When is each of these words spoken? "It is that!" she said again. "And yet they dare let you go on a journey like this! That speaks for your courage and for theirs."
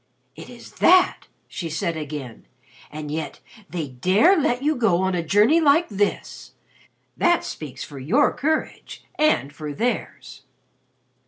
"It 0.35 0.49
is 0.49 0.71
that!" 0.79 1.27
she 1.47 1.69
said 1.69 1.95
again. 1.95 2.47
"And 2.91 3.11
yet 3.11 3.39
they 3.69 3.87
dare 3.89 4.35
let 4.35 4.63
you 4.63 4.75
go 4.75 4.97
on 4.97 5.13
a 5.13 5.21
journey 5.21 5.59
like 5.61 5.89
this! 5.89 6.53
That 7.15 7.43
speaks 7.43 7.83
for 7.83 7.99
your 7.99 8.33
courage 8.33 9.05
and 9.19 9.53
for 9.53 9.75
theirs." 9.75 10.41